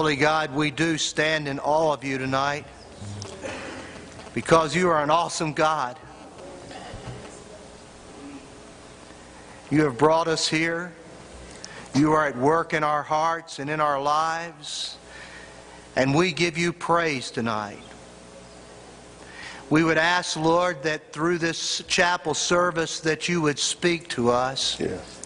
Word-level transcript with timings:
Holy 0.00 0.16
God, 0.16 0.54
we 0.54 0.70
do 0.70 0.96
stand 0.96 1.46
in 1.46 1.58
awe 1.58 1.92
of 1.92 2.02
you 2.02 2.16
tonight 2.16 2.64
because 4.32 4.74
you 4.74 4.88
are 4.88 5.02
an 5.02 5.10
awesome 5.10 5.52
God. 5.52 5.98
You 9.70 9.84
have 9.84 9.98
brought 9.98 10.26
us 10.26 10.48
here. 10.48 10.94
You 11.94 12.12
are 12.12 12.26
at 12.26 12.34
work 12.38 12.72
in 12.72 12.82
our 12.82 13.02
hearts 13.02 13.58
and 13.58 13.68
in 13.68 13.78
our 13.78 14.00
lives. 14.00 14.96
And 15.96 16.14
we 16.14 16.32
give 16.32 16.56
you 16.56 16.72
praise 16.72 17.30
tonight. 17.30 17.82
We 19.68 19.84
would 19.84 19.98
ask, 19.98 20.34
Lord, 20.34 20.82
that 20.84 21.12
through 21.12 21.36
this 21.36 21.82
chapel 21.88 22.32
service 22.32 23.00
that 23.00 23.28
you 23.28 23.42
would 23.42 23.58
speak 23.58 24.08
to 24.08 24.30
us. 24.30 24.80
Yes. 24.80 25.20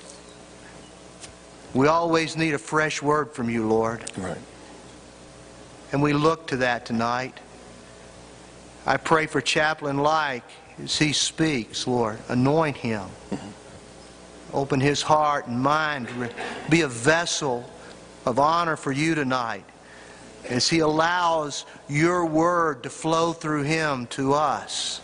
We 1.74 1.86
always 1.86 2.36
need 2.36 2.54
a 2.54 2.58
fresh 2.58 3.00
word 3.00 3.32
from 3.32 3.48
you, 3.48 3.68
Lord. 3.68 4.02
Right. 4.16 4.36
And 5.94 6.02
we 6.02 6.12
look 6.12 6.48
to 6.48 6.56
that 6.56 6.86
tonight. 6.86 7.38
I 8.84 8.96
pray 8.96 9.26
for 9.26 9.40
Chaplain 9.40 9.98
Lyke 9.98 10.42
as 10.82 10.98
he 10.98 11.12
speaks, 11.12 11.86
Lord. 11.86 12.18
Anoint 12.28 12.76
him. 12.76 13.02
Mm-hmm. 13.30 14.56
Open 14.56 14.80
his 14.80 15.02
heart 15.02 15.46
and 15.46 15.60
mind. 15.60 16.08
to 16.08 16.30
Be 16.68 16.80
a 16.80 16.88
vessel 16.88 17.70
of 18.26 18.40
honor 18.40 18.74
for 18.74 18.90
you 18.90 19.14
tonight 19.14 19.62
as 20.48 20.68
he 20.68 20.80
allows 20.80 21.64
your 21.88 22.26
word 22.26 22.82
to 22.82 22.90
flow 22.90 23.32
through 23.32 23.62
him 23.62 24.08
to 24.08 24.32
us. 24.34 25.00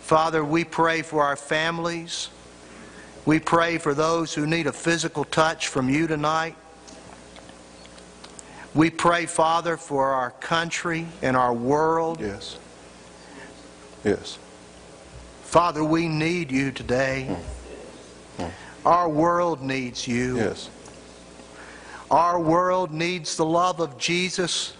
Father, 0.00 0.42
we 0.42 0.64
pray 0.64 1.02
for 1.02 1.22
our 1.22 1.36
families. 1.36 2.30
We 3.26 3.38
pray 3.38 3.76
for 3.76 3.92
those 3.92 4.32
who 4.32 4.46
need 4.46 4.66
a 4.66 4.72
physical 4.72 5.24
touch 5.24 5.68
from 5.68 5.90
you 5.90 6.06
tonight. 6.06 6.56
We 8.78 8.90
pray, 8.90 9.26
Father, 9.26 9.76
for 9.76 10.06
our 10.10 10.30
country 10.30 11.04
and 11.20 11.36
our 11.36 11.52
world. 11.52 12.20
Yes. 12.20 12.60
Yes. 14.04 14.38
Father, 15.42 15.82
we 15.82 16.06
need 16.06 16.52
you 16.52 16.70
today. 16.70 17.26
Mm. 18.38 18.44
Mm. 18.44 18.50
Our 18.86 19.08
world 19.08 19.62
needs 19.62 20.06
you. 20.06 20.36
Yes. 20.36 20.70
Our 22.08 22.38
world 22.38 22.92
needs 22.92 23.36
the 23.36 23.44
love 23.44 23.80
of 23.80 23.98
Jesus 23.98 24.74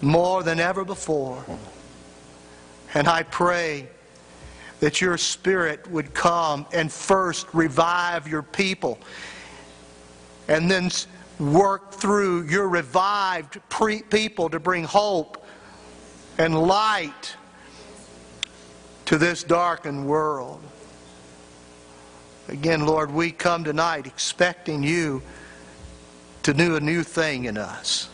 more 0.00 0.42
than 0.42 0.58
ever 0.58 0.82
before. 0.82 1.44
Mm. 1.46 1.58
And 2.94 3.08
I 3.08 3.24
pray 3.24 3.88
that 4.80 5.02
your 5.02 5.18
Spirit 5.18 5.86
would 5.90 6.14
come 6.14 6.64
and 6.72 6.90
first 6.90 7.46
revive 7.52 8.26
your 8.26 8.42
people 8.42 8.98
and 10.48 10.70
then 10.70 10.90
work 11.38 11.92
through 11.92 12.48
your 12.48 12.68
revived 12.68 13.60
pre- 13.68 14.02
people 14.02 14.50
to 14.50 14.60
bring 14.60 14.84
hope 14.84 15.44
and 16.38 16.60
light 16.60 17.36
to 19.06 19.18
this 19.18 19.42
darkened 19.42 20.06
world. 20.06 20.60
Again, 22.48 22.86
Lord, 22.86 23.10
we 23.10 23.30
come 23.30 23.64
tonight 23.64 24.06
expecting 24.06 24.82
you 24.82 25.22
to 26.42 26.52
do 26.52 26.76
a 26.76 26.80
new 26.80 27.02
thing 27.02 27.44
in 27.44 27.56
us. 27.56 28.08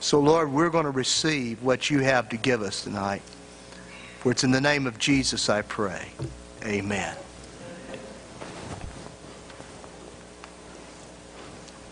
So, 0.00 0.20
Lord, 0.20 0.52
we're 0.52 0.70
going 0.70 0.84
to 0.84 0.90
receive 0.90 1.62
what 1.62 1.90
you 1.90 2.00
have 2.00 2.28
to 2.30 2.36
give 2.36 2.62
us 2.62 2.84
tonight. 2.84 3.22
For 4.20 4.32
it's 4.32 4.44
in 4.44 4.50
the 4.50 4.60
name 4.60 4.86
of 4.86 4.98
Jesus 4.98 5.48
I 5.48 5.62
pray. 5.62 6.08
Amen. 6.64 7.16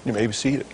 You 0.08 0.14
may 0.14 0.26
be 0.26 0.32
seated. 0.32 0.64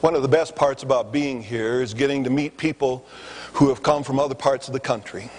One 0.00 0.14
of 0.14 0.22
the 0.22 0.28
best 0.28 0.56
parts 0.56 0.82
about 0.82 1.12
being 1.12 1.42
here 1.42 1.82
is 1.82 1.92
getting 1.92 2.24
to 2.24 2.30
meet 2.30 2.56
people 2.56 3.04
who 3.52 3.68
have 3.68 3.82
come 3.82 4.02
from 4.02 4.18
other 4.18 4.34
parts 4.34 4.66
of 4.66 4.72
the 4.72 4.80
country, 4.80 5.30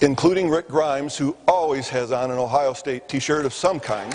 including 0.00 0.50
Rick 0.50 0.68
Grimes, 0.68 1.16
who 1.16 1.36
always 1.48 1.88
has 1.88 2.12
on 2.12 2.30
an 2.30 2.38
Ohio 2.38 2.74
State 2.74 3.08
t 3.08 3.18
shirt 3.18 3.44
of 3.44 3.52
some 3.52 3.80
kind. 3.80 4.14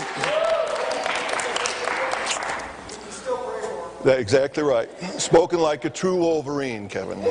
Exactly 4.04 4.62
right. 4.62 4.88
Spoken 5.20 5.60
like 5.60 5.84
a 5.84 5.90
true 5.90 6.16
Wolverine, 6.16 6.88
Kevin. 6.88 7.22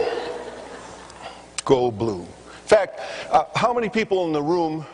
Go 1.65 1.89
blue. 1.89 2.21
In 2.21 2.67
fact, 2.67 2.99
uh, 3.31 3.45
how 3.55 3.73
many 3.73 3.89
people 3.89 4.25
in 4.25 4.33
the 4.33 4.41
room 4.41 4.85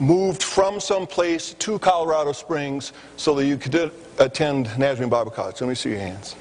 moved 0.00 0.42
from 0.42 0.80
some 0.80 1.06
place 1.06 1.54
to 1.54 1.78
Colorado 1.78 2.32
Springs 2.32 2.92
so 3.16 3.34
that 3.36 3.46
you 3.46 3.56
could 3.56 3.92
attend 4.18 4.76
Nazarene 4.76 5.08
Bible 5.08 5.30
College? 5.30 5.60
Let 5.60 5.68
me 5.68 5.74
see 5.76 5.90
your 5.90 6.00
hands. 6.00 6.34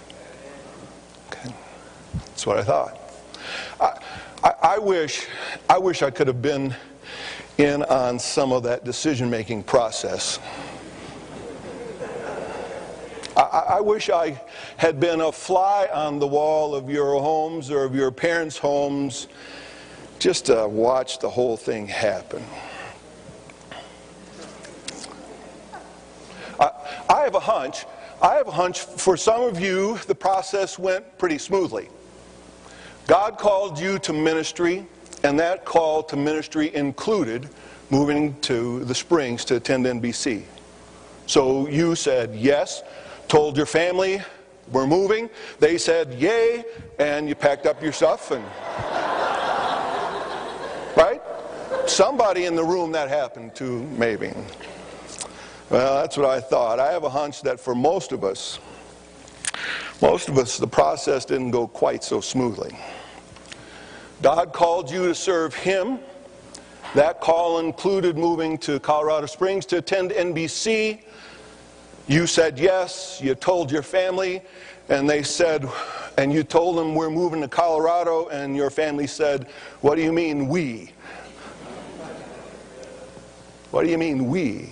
Okay. 1.28 1.54
That's 2.16 2.46
what 2.48 2.58
I 2.58 2.64
thought. 2.64 3.00
I, 3.80 4.00
I, 4.44 4.54
I 4.64 4.78
wish, 4.80 5.28
I 5.70 5.78
wish 5.78 6.02
I 6.02 6.10
could 6.10 6.28
have 6.28 6.42
been 6.42 6.76
in 7.60 7.84
on 7.84 8.20
some 8.20 8.52
of 8.52 8.64
that 8.64 8.84
decision-making 8.84 9.64
process. 9.64 10.40
I, 13.68 13.82
wish 13.82 14.10
I 14.10 14.42
had 14.78 15.00
been 15.00 15.22
a 15.22 15.32
fly 15.32 15.90
on 15.94 16.20
the 16.20 16.28
wall 16.28 16.74
of 16.74 16.90
your 16.90 17.20
homes 17.20 17.70
or 17.70 17.84
of 17.84 17.96
your 17.96 18.12
parents' 18.12 18.58
homes 18.58 19.28
just 20.20 20.46
to 20.46 20.68
watch 20.68 21.20
the 21.20 21.30
whole 21.30 21.58
thing 21.58 21.88
happen. 21.88 22.44
I, 26.60 26.72
I 27.10 27.22
have 27.22 27.36
a 27.36 27.40
hunch. 27.40 27.86
I 28.22 28.36
have 28.36 28.48
a 28.48 28.52
hunch 28.52 28.80
for 28.80 29.16
some 29.16 29.44
of 29.44 29.60
you, 29.60 30.00
the 30.08 30.16
process 30.16 30.80
went 30.80 31.18
pretty 31.20 31.38
smoothly. 31.38 31.90
God 33.06 33.38
called 33.38 33.80
you 33.80 34.00
to 34.00 34.14
ministry, 34.14 34.88
and 35.24 35.40
that 35.40 35.66
call 35.66 36.02
to 36.04 36.16
ministry 36.16 36.74
included 36.76 37.48
moving 37.90 38.40
to 38.42 38.84
the 38.86 38.96
Springs 38.96 39.46
to 39.46 39.58
attend 39.58 39.86
NBC. 39.86 40.44
So 41.28 41.68
you 41.68 41.96
said 41.96 42.36
yes, 42.36 42.82
told 43.28 43.58
your 43.58 43.66
family 43.66 44.22
we're 44.72 44.88
moving. 44.88 45.30
They 45.60 45.78
said 45.78 46.14
yay, 46.14 46.64
and 47.00 47.28
you 47.30 47.36
packed 47.36 47.66
up 47.66 47.82
your 47.82 47.94
stuff 47.94 48.32
and 48.32 48.44
right? 50.98 51.22
Somebody 51.86 52.46
in 52.46 52.56
the 52.56 52.64
room 52.64 52.92
that 52.94 53.10
happened 53.10 53.56
to, 53.56 53.84
maybe. 53.84 54.34
Well, 55.70 56.02
that's 56.02 56.18
what 56.18 56.26
I 56.28 56.40
thought. 56.40 56.80
I 56.80 56.92
have 56.92 57.04
a 57.04 57.10
hunch 57.10 57.42
that 57.42 57.60
for 57.60 57.76
most 57.76 58.12
of 58.12 58.24
us, 58.24 58.60
most 60.02 60.30
of 60.30 60.38
us, 60.38 60.58
the 60.58 60.68
process 60.68 61.26
didn't 61.26 61.52
go 61.52 61.68
quite 61.68 62.04
so 62.04 62.22
smoothly. 62.22 62.78
God 64.22 64.54
called 64.54 64.90
you 64.90 65.08
to 65.08 65.16
serve 65.16 65.54
Him. 65.54 66.00
That 66.96 67.20
call 67.20 67.60
included 67.60 68.18
moving 68.18 68.58
to 68.60 68.80
Colorado 68.80 69.26
Springs 69.26 69.66
to 69.68 69.78
attend 69.78 70.12
NBC. 70.12 71.04
You 72.08 72.26
said 72.26 72.58
yes, 72.58 73.20
you 73.22 73.36
told 73.36 73.70
your 73.70 73.82
family, 73.84 74.42
and 74.88 75.10
they 75.10 75.24
said, 75.24 75.68
and 76.18 76.32
you 76.32 76.42
told 76.42 76.78
them 76.78 76.96
we're 76.96 77.10
moving 77.10 77.42
to 77.42 77.50
Colorado, 77.50 78.30
and 78.30 78.56
your 78.56 78.70
family 78.70 79.08
said, 79.08 79.48
What 79.82 79.96
do 79.96 80.02
you 80.02 80.14
mean 80.14 80.48
we? 80.48 80.94
What 83.72 83.84
do 83.84 83.90
you 83.90 83.98
mean 83.98 84.30
we? 84.30 84.70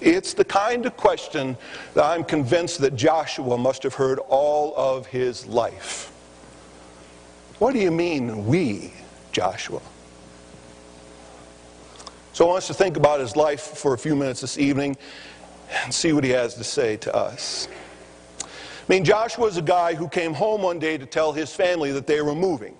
It's 0.00 0.32
the 0.32 0.44
kind 0.44 0.86
of 0.86 0.96
question 0.96 1.58
that 1.92 2.04
I'm 2.04 2.24
convinced 2.24 2.80
that 2.80 2.96
Joshua 2.96 3.58
must 3.58 3.82
have 3.82 3.94
heard 3.94 4.18
all 4.28 4.74
of 4.74 5.06
his 5.06 5.46
life. 5.46 6.10
What 7.58 7.74
do 7.74 7.78
you 7.78 7.90
mean, 7.90 8.46
we, 8.46 8.94
Joshua? 9.32 9.82
So 12.32 12.46
I 12.46 12.48
want 12.48 12.58
us 12.58 12.66
to 12.68 12.74
think 12.74 12.96
about 12.96 13.20
his 13.20 13.36
life 13.36 13.60
for 13.60 13.92
a 13.92 13.98
few 13.98 14.16
minutes 14.16 14.40
this 14.40 14.56
evening 14.56 14.96
and 15.72 15.92
see 15.92 16.12
what 16.12 16.24
he 16.24 16.30
has 16.30 16.54
to 16.54 16.64
say 16.64 16.96
to 16.98 17.14
us. 17.14 17.68
I 18.42 18.46
mean, 18.88 19.04
Joshua 19.04 19.46
is 19.46 19.56
a 19.56 19.62
guy 19.62 19.94
who 19.94 20.08
came 20.08 20.34
home 20.34 20.62
one 20.62 20.78
day 20.78 20.98
to 20.98 21.06
tell 21.06 21.32
his 21.32 21.54
family 21.54 21.92
that 21.92 22.06
they 22.06 22.20
were 22.20 22.34
moving. 22.34 22.76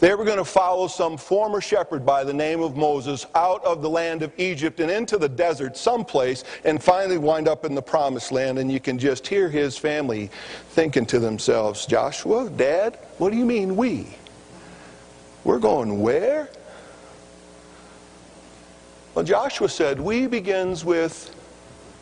They 0.00 0.14
were 0.14 0.24
going 0.24 0.38
to 0.38 0.46
follow 0.46 0.88
some 0.88 1.18
former 1.18 1.60
shepherd 1.60 2.06
by 2.06 2.24
the 2.24 2.32
name 2.32 2.62
of 2.62 2.74
Moses 2.74 3.26
out 3.34 3.62
of 3.64 3.82
the 3.82 3.90
land 3.90 4.22
of 4.22 4.32
Egypt 4.38 4.80
and 4.80 4.90
into 4.90 5.18
the 5.18 5.28
desert 5.28 5.76
someplace 5.76 6.42
and 6.64 6.82
finally 6.82 7.18
wind 7.18 7.46
up 7.46 7.66
in 7.66 7.74
the 7.74 7.82
promised 7.82 8.32
land. 8.32 8.58
And 8.58 8.72
you 8.72 8.80
can 8.80 8.98
just 8.98 9.26
hear 9.26 9.50
his 9.50 9.76
family 9.76 10.30
thinking 10.70 11.04
to 11.06 11.18
themselves, 11.18 11.84
Joshua, 11.84 12.48
Dad, 12.48 12.98
what 13.18 13.30
do 13.30 13.36
you 13.36 13.44
mean 13.44 13.76
we? 13.76 14.06
We're 15.44 15.58
going 15.58 16.00
where? 16.00 16.48
Well, 19.14 19.24
Joshua 19.24 19.68
said, 19.68 20.00
we 20.00 20.26
begins 20.26 20.82
with 20.82 21.34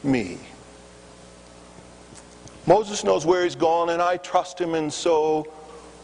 me. 0.02 0.38
Moses 2.66 3.02
knows 3.04 3.24
where 3.24 3.44
he's 3.44 3.54
gone, 3.54 3.90
and 3.90 4.02
I 4.02 4.18
trust 4.18 4.60
him, 4.60 4.74
and 4.74 4.92
so 4.92 5.46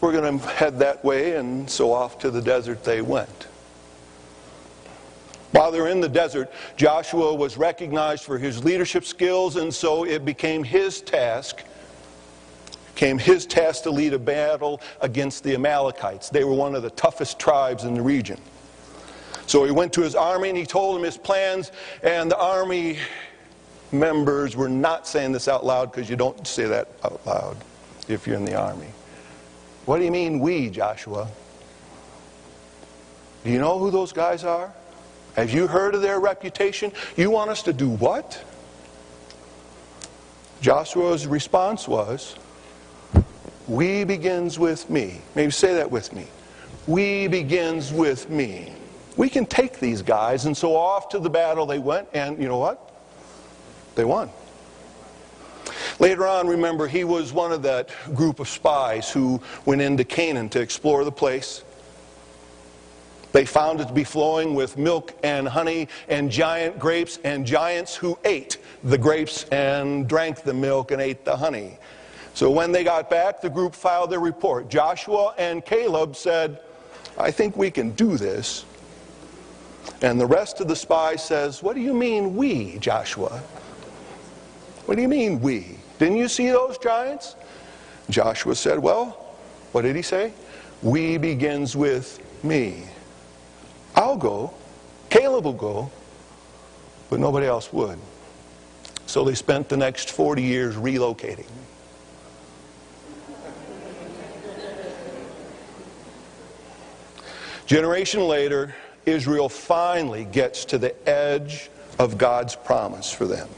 we're 0.01 0.11
going 0.11 0.39
to 0.39 0.47
head 0.47 0.79
that 0.79 1.03
way. 1.03 1.35
And 1.35 1.69
so 1.69 1.93
off 1.93 2.17
to 2.19 2.31
the 2.31 2.41
desert 2.41 2.83
they 2.83 3.01
went. 3.01 3.47
While 5.51 5.71
they're 5.71 5.87
in 5.87 6.01
the 6.01 6.09
desert, 6.09 6.51
Joshua 6.75 7.33
was 7.33 7.55
recognized 7.55 8.23
for 8.23 8.37
his 8.37 8.63
leadership 8.63 9.05
skills, 9.05 9.55
and 9.55 9.73
so 9.73 10.03
it 10.03 10.25
became 10.25 10.63
his 10.63 11.01
task 11.01 11.63
came 12.95 13.17
his 13.17 13.45
task 13.45 13.83
to 13.83 13.91
lead 13.91 14.13
a 14.13 14.19
battle 14.19 14.81
against 15.01 15.43
the 15.43 15.53
Amalekites. 15.53 16.29
They 16.29 16.43
were 16.43 16.53
one 16.53 16.75
of 16.75 16.81
the 16.81 16.89
toughest 16.91 17.37
tribes 17.37 17.83
in 17.83 17.93
the 17.93 18.01
region. 18.01 18.39
So 19.47 19.63
he 19.63 19.71
went 19.71 19.93
to 19.93 20.01
his 20.01 20.15
army 20.15 20.49
and 20.49 20.57
he 20.57 20.65
told 20.65 20.95
them 20.95 21.03
his 21.03 21.17
plans, 21.17 21.71
and 22.01 22.31
the 22.31 22.37
army 22.37 22.97
members 23.99 24.55
were 24.55 24.69
not 24.69 25.07
saying 25.07 25.31
this 25.31 25.47
out 25.47 25.65
loud 25.65 25.91
because 25.91 26.09
you 26.09 26.15
don't 26.15 26.45
say 26.47 26.65
that 26.65 26.87
out 27.03 27.25
loud 27.25 27.57
if 28.07 28.27
you're 28.27 28.35
in 28.35 28.45
the 28.45 28.55
army. 28.55 28.87
What 29.85 29.99
do 29.99 30.05
you 30.05 30.11
mean, 30.11 30.39
we, 30.39 30.69
Joshua? 30.69 31.27
Do 33.43 33.51
you 33.51 33.59
know 33.59 33.77
who 33.77 33.91
those 33.91 34.11
guys 34.11 34.43
are? 34.43 34.73
Have 35.35 35.51
you 35.51 35.67
heard 35.67 35.95
of 35.95 36.01
their 36.01 36.19
reputation? 36.19 36.91
You 37.15 37.29
want 37.29 37.51
us 37.51 37.61
to 37.63 37.73
do 37.73 37.89
what? 37.89 38.43
Joshua's 40.61 41.27
response 41.27 41.87
was, 41.87 42.35
We 43.67 44.03
begins 44.03 44.57
with 44.57 44.89
me. 44.89 45.21
Maybe 45.35 45.51
say 45.51 45.75
that 45.75 45.91
with 45.91 46.13
me. 46.13 46.25
We 46.87 47.27
begins 47.27 47.91
with 47.91 48.29
me. 48.29 48.73
We 49.17 49.29
can 49.29 49.45
take 49.45 49.79
these 49.79 50.01
guys. 50.01 50.45
And 50.45 50.55
so 50.55 50.75
off 50.75 51.09
to 51.09 51.19
the 51.19 51.29
battle 51.29 51.65
they 51.65 51.79
went, 51.79 52.07
and 52.13 52.41
you 52.41 52.47
know 52.47 52.57
what? 52.57 52.84
They 53.95 54.05
won. 54.05 54.29
Later 55.99 56.27
on, 56.27 56.47
remember, 56.47 56.87
he 56.87 57.03
was 57.03 57.31
one 57.31 57.51
of 57.51 57.61
that 57.63 57.89
group 58.13 58.39
of 58.39 58.49
spies 58.49 59.09
who 59.09 59.41
went 59.65 59.81
into 59.81 60.03
Canaan 60.03 60.49
to 60.49 60.59
explore 60.59 61.05
the 61.05 61.11
place. 61.11 61.63
They 63.31 63.45
found 63.45 63.81
it 63.81 63.87
to 63.87 63.93
be 63.93 64.03
flowing 64.03 64.55
with 64.55 64.77
milk 64.77 65.13
and 65.23 65.47
honey 65.47 65.89
and 66.07 66.31
giant 66.31 66.79
grapes 66.79 67.19
and 67.23 67.45
giants 67.45 67.95
who 67.95 68.17
ate 68.23 68.57
the 68.83 68.97
grapes 68.97 69.43
and 69.45 70.07
drank 70.07 70.43
the 70.43 70.53
milk 70.53 70.91
and 70.91 71.01
ate 71.01 71.25
the 71.25 71.35
honey. 71.35 71.77
So 72.33 72.51
when 72.51 72.71
they 72.71 72.83
got 72.83 73.09
back, 73.09 73.41
the 73.41 73.49
group 73.49 73.73
filed 73.73 74.09
their 74.09 74.19
report. 74.19 74.69
Joshua 74.69 75.33
and 75.37 75.65
Caleb 75.65 76.15
said, 76.15 76.59
I 77.17 77.31
think 77.31 77.55
we 77.55 77.71
can 77.71 77.91
do 77.91 78.17
this. 78.17 78.65
And 80.01 80.19
the 80.19 80.25
rest 80.25 80.59
of 80.59 80.67
the 80.67 80.75
spies 80.75 81.23
says, 81.23 81.63
What 81.63 81.75
do 81.75 81.81
you 81.81 81.93
mean 81.93 82.35
we, 82.35 82.77
Joshua? 82.79 83.41
What 84.85 84.95
do 84.95 85.01
you 85.01 85.07
mean 85.07 85.41
we? 85.41 85.77
Didn't 85.97 86.17
you 86.17 86.27
see 86.27 86.49
those 86.49 86.77
giants? 86.77 87.35
Joshua 88.09 88.55
said, 88.55 88.79
Well, 88.79 89.09
what 89.71 89.81
did 89.81 89.95
he 89.95 90.01
say? 90.01 90.31
We 90.81 91.17
begins 91.17 91.75
with 91.75 92.21
me. 92.43 92.83
I'll 93.95 94.17
go. 94.17 94.53
Caleb 95.09 95.45
will 95.45 95.53
go. 95.53 95.91
But 97.09 97.19
nobody 97.19 97.47
else 97.47 97.71
would. 97.73 97.97
So 99.07 99.23
they 99.23 99.35
spent 99.35 99.69
the 99.69 99.77
next 99.77 100.11
40 100.11 100.41
years 100.41 100.75
relocating. 100.75 101.45
Generation 107.65 108.21
later, 108.21 108.75
Israel 109.05 109.49
finally 109.49 110.25
gets 110.25 110.65
to 110.65 110.77
the 110.77 111.09
edge 111.09 111.69
of 111.97 112.17
God's 112.17 112.55
promise 112.55 113.11
for 113.11 113.25
them. 113.25 113.49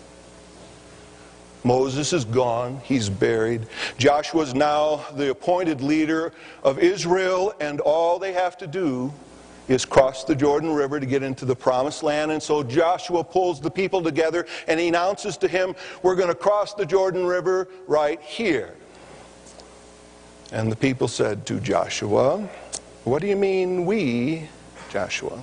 Moses 1.68 2.14
is 2.14 2.24
gone, 2.24 2.80
he's 2.86 3.10
buried. 3.10 3.68
Joshua 3.98 4.44
is 4.44 4.54
now 4.54 5.06
the 5.16 5.31
appointed 5.31 5.81
leader 5.81 6.31
of 6.64 6.80
Israel, 6.80 7.54
and 7.60 7.81
all 7.81 8.18
they 8.19 8.31
have 8.31 8.58
to 8.60 8.68
do 8.68 9.12
is 9.68 9.84
cross 9.84 10.24
the 10.24 10.34
Jordan 10.34 10.72
River 10.72 10.98
to 10.98 11.06
get 11.06 11.24
into 11.24 11.44
the 11.44 11.56
promised 11.56 12.04
land. 12.04 12.31
And 12.31 12.42
so 12.42 12.64
Joshua 12.64 13.22
pulls 13.22 13.60
the 13.60 13.69
people 13.69 14.02
together 14.02 14.48
and 14.69 14.80
he 14.80 14.88
announces 14.88 15.36
to 15.40 15.48
him, 15.50 15.75
We're 16.04 16.16
going 16.16 16.30
to 16.30 16.36
cross 16.36 16.74
the 16.74 16.86
Jordan 16.86 17.25
River 17.25 17.68
right 17.86 18.22
here. 18.22 18.74
And 20.54 20.72
the 20.72 20.78
people 20.78 21.10
said 21.10 21.46
to 21.48 21.60
Joshua, 21.60 22.48
What 23.04 23.22
do 23.22 23.28
you 23.28 23.36
mean, 23.36 23.86
we, 23.86 24.48
Joshua? 24.90 25.38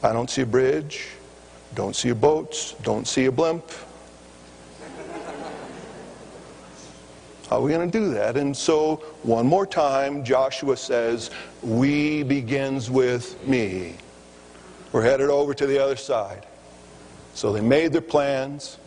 I 0.00 0.12
don't 0.12 0.30
see 0.30 0.42
a 0.42 0.46
bridge, 0.46 1.08
don't 1.74 1.96
see 1.96 2.10
a 2.10 2.14
boat, 2.14 2.76
don't 2.84 3.08
see 3.08 3.24
a 3.24 3.32
blimp. 3.32 3.64
How 7.48 7.58
are 7.58 7.62
we 7.62 7.72
going 7.72 7.90
to 7.90 7.98
do 7.98 8.14
that? 8.14 8.36
And 8.36 8.56
so, 8.56 8.96
one 9.22 9.46
more 9.46 9.66
time, 9.66 10.24
Joshua 10.24 10.76
says, 10.76 11.30
We 11.62 12.22
begins 12.22 12.90
with 12.90 13.46
me. 13.46 13.96
We're 14.92 15.02
headed 15.02 15.28
over 15.28 15.52
to 15.54 15.66
the 15.66 15.78
other 15.78 15.96
side. 15.96 16.46
So 17.34 17.52
they 17.52 17.60
made 17.60 17.92
their 17.92 18.00
plans, 18.00 18.78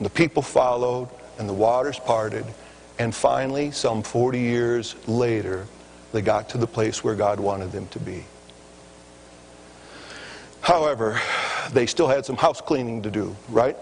the 0.00 0.08
people 0.08 0.42
followed, 0.42 1.08
and 1.38 1.48
the 1.48 1.52
waters 1.52 1.98
parted. 1.98 2.46
And 2.98 3.14
finally, 3.14 3.70
some 3.70 4.02
40 4.02 4.38
years 4.38 4.94
later, 5.08 5.66
they 6.12 6.22
got 6.22 6.48
to 6.50 6.58
the 6.58 6.66
place 6.66 7.02
where 7.02 7.14
God 7.14 7.40
wanted 7.40 7.72
them 7.72 7.86
to 7.88 7.98
be. 7.98 8.24
However, 10.60 11.20
they 11.72 11.86
still 11.86 12.08
had 12.08 12.24
some 12.24 12.36
house 12.36 12.60
cleaning 12.60 13.02
to 13.02 13.10
do, 13.10 13.34
right? 13.48 13.76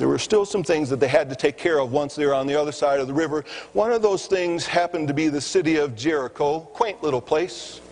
There 0.00 0.08
were 0.08 0.18
still 0.18 0.46
some 0.46 0.64
things 0.64 0.88
that 0.88 0.98
they 0.98 1.08
had 1.08 1.28
to 1.28 1.36
take 1.36 1.58
care 1.58 1.78
of 1.78 1.92
once 1.92 2.14
they 2.14 2.24
were 2.24 2.32
on 2.32 2.46
the 2.46 2.58
other 2.58 2.72
side 2.72 3.00
of 3.00 3.06
the 3.06 3.12
river. 3.12 3.44
One 3.74 3.92
of 3.92 4.00
those 4.00 4.24
things 4.26 4.66
happened 4.66 5.08
to 5.08 5.14
be 5.14 5.28
the 5.28 5.42
city 5.42 5.76
of 5.76 5.94
Jericho, 5.94 6.60
quaint 6.60 7.02
little 7.02 7.20
place. 7.20 7.82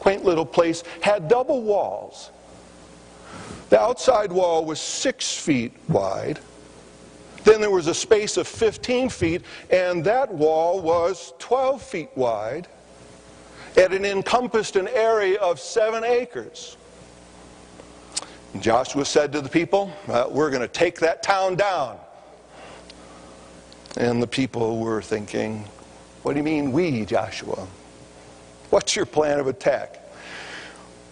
Quaint 0.00 0.24
little 0.24 0.44
place, 0.44 0.82
had 1.02 1.28
double 1.28 1.62
walls. 1.62 2.32
The 3.70 3.78
outside 3.80 4.32
wall 4.32 4.64
was 4.64 4.80
six 4.80 5.32
feet 5.38 5.72
wide. 5.88 6.40
Then 7.44 7.60
there 7.60 7.70
was 7.70 7.86
a 7.86 7.94
space 7.94 8.36
of 8.36 8.48
15 8.48 9.08
feet, 9.08 9.42
and 9.70 10.02
that 10.02 10.34
wall 10.34 10.80
was 10.80 11.32
12 11.38 11.80
feet 11.80 12.10
wide. 12.16 12.66
And 13.76 13.94
it 13.94 14.04
encompassed 14.04 14.74
an 14.74 14.88
area 14.88 15.38
of 15.38 15.60
seven 15.60 16.02
acres. 16.02 16.76
Joshua 18.60 19.04
said 19.04 19.32
to 19.32 19.40
the 19.40 19.48
people, 19.48 19.92
uh, 20.08 20.26
We're 20.30 20.50
going 20.50 20.62
to 20.62 20.68
take 20.68 21.00
that 21.00 21.22
town 21.22 21.56
down. 21.56 21.98
And 23.96 24.22
the 24.22 24.26
people 24.26 24.78
were 24.78 25.02
thinking, 25.02 25.64
What 26.22 26.32
do 26.32 26.38
you 26.38 26.44
mean, 26.44 26.72
we, 26.72 27.04
Joshua? 27.04 27.66
What's 28.70 28.96
your 28.96 29.06
plan 29.06 29.40
of 29.40 29.46
attack? 29.46 30.02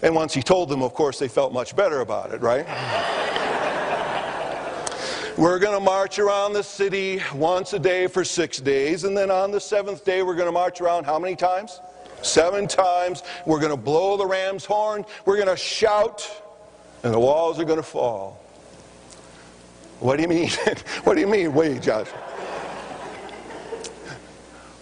And 0.03 0.15
once 0.15 0.35
he 0.35 0.43
told 0.43 0.69
them, 0.69 0.83
of 0.83 0.93
course, 0.93 1.19
they 1.19 1.29
felt 1.29 1.53
much 1.53 1.75
better 1.75 2.01
about 2.01 2.33
it, 2.33 2.43
right? 2.43 2.67
we're 5.39 5.59
going 5.59 5.73
to 5.73 5.81
march 5.81 6.19
around 6.19 6.53
the 6.53 6.63
city 6.63 7.23
once 7.35 7.73
a 7.73 7.79
day 7.79 8.07
for 8.07 8.23
six 8.23 8.61
days, 8.61 9.05
and 9.05 9.17
then 9.17 9.31
on 9.31 9.51
the 9.51 9.61
seventh 9.61 10.05
day, 10.05 10.23
we're 10.23 10.35
going 10.35 10.49
to 10.49 10.53
march 10.53 10.83
around 10.83 11.05
how 11.05 11.19
many 11.19 11.35
times? 11.35 11.81
Seven 12.21 12.67
times. 12.67 13.23
We're 13.47 13.61
going 13.61 13.71
to 13.71 13.79
blow 13.79 14.17
the 14.17 14.27
ram's 14.27 14.65
horn. 14.65 15.05
We're 15.25 15.37
going 15.37 15.49
to 15.49 15.57
shout 15.57 16.44
and 17.05 17.13
the 17.13 17.21
walls 17.21 17.61
are 17.61 17.65
going 17.65 17.79
to 17.79 17.83
fall. 17.83 18.41
What 20.01 20.17
do 20.17 20.23
you 20.23 20.29
mean? 20.29 20.49
what 21.05 21.15
do 21.15 21.21
you 21.21 21.27
mean? 21.27 21.53
Wait, 21.53 21.83
Josh. 21.83 22.09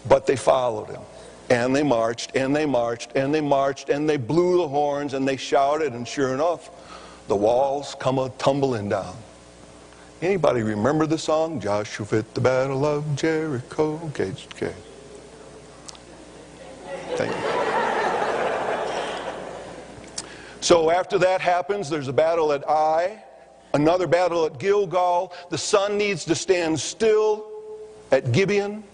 But 0.09 0.27
they 0.27 0.37
followed 0.37 0.89
him. 0.89 1.03
And 1.51 1.75
they 1.77 1.83
marched, 1.83 2.35
and 2.35 2.55
they 2.57 2.65
marched, 2.65 3.13
and 3.15 3.35
they 3.35 3.41
marched, 3.41 3.91
and 3.91 4.09
they 4.09 4.17
blew 4.17 4.57
the 4.57 4.69
horns, 4.69 5.13
and 5.15 5.29
they 5.29 5.37
shouted, 5.37 5.93
and 5.93 6.07
sure 6.09 6.33
enough, 6.33 6.71
the 7.27 7.37
walls 7.37 7.95
come 7.99 8.19
a 8.19 8.31
tumbling 8.31 8.89
down. 8.89 9.15
Anybody 10.23 10.63
remember 10.63 11.05
the 11.07 11.19
song? 11.19 11.61
Joshua 11.61 12.07
fit 12.07 12.35
the 12.35 12.41
battle 12.41 12.87
of 12.87 13.17
Jericho. 13.17 14.01
Okay, 14.07 14.33
okay. 14.55 14.73
Thank 17.17 17.35
you. 17.35 17.63
So 20.63 20.93
after 20.93 21.19
that 21.19 21.41
happens, 21.41 21.91
there's 21.91 22.07
a 22.07 22.13
battle 22.13 22.53
at 22.53 22.67
Ai, 22.69 23.21
another 23.75 24.07
battle 24.07 24.47
at 24.47 24.61
Gilgal. 24.61 25.33
The 25.51 25.59
sun 25.59 25.99
needs 25.99 26.25
to 26.27 26.37
stand 26.37 26.79
still 26.79 27.51
at 28.13 28.31
Gibeon. 28.31 28.85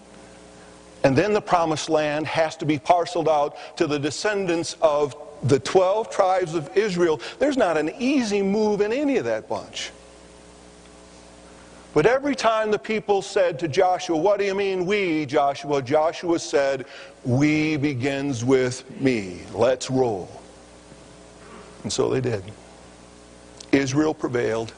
And 1.04 1.14
then 1.14 1.34
the 1.34 1.42
promised 1.42 1.90
land 1.90 2.26
has 2.26 2.56
to 2.56 2.64
be 2.64 2.78
parceled 2.78 3.28
out 3.28 3.58
to 3.76 3.86
the 3.86 3.98
descendants 3.98 4.76
of 4.80 5.14
the 5.42 5.60
12 5.60 6.08
tribes 6.08 6.54
of 6.54 6.74
Israel. 6.74 7.20
There's 7.38 7.58
not 7.58 7.76
an 7.76 7.90
easy 7.98 8.40
move 8.40 8.80
in 8.80 8.90
any 8.90 9.18
of 9.18 9.26
that 9.26 9.46
bunch. 9.46 9.90
But 11.92 12.06
every 12.06 12.34
time 12.34 12.70
the 12.70 12.78
people 12.78 13.20
said 13.20 13.58
to 13.58 13.68
Joshua, 13.68 14.16
What 14.16 14.38
do 14.38 14.46
you 14.46 14.54
mean 14.54 14.86
we, 14.86 15.26
Joshua? 15.26 15.82
Joshua 15.82 16.38
said, 16.38 16.86
We 17.24 17.76
begins 17.76 18.42
with 18.42 18.88
me. 19.00 19.42
Let's 19.52 19.90
roll. 19.90 20.37
And 21.88 21.92
so 21.94 22.10
they 22.10 22.20
did. 22.20 22.44
Israel 23.72 24.12
prevailed. 24.12 24.74